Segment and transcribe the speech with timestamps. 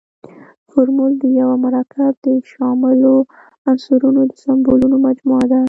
[0.69, 3.15] فورمول د یوه مرکب د شاملو
[3.69, 5.59] عنصرونو د سمبولونو مجموعه ده.